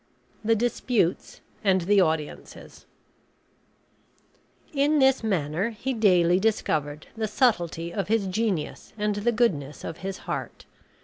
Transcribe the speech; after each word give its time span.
THE 0.43 0.55
DISPUTES 0.55 1.41
AND 1.63 1.81
THE 1.81 2.01
AUDIENCES 2.01 2.87
In 4.73 4.97
this 4.97 5.23
manner 5.23 5.69
he 5.69 5.93
daily 5.93 6.39
discovered 6.39 7.05
the 7.15 7.27
subtilty 7.27 7.93
of 7.93 8.07
his 8.07 8.25
genius 8.25 8.93
and 8.97 9.17
the 9.17 9.31
goodness 9.31 9.83
of 9.83 9.97
his 9.97 10.17
heart. 10.25 10.65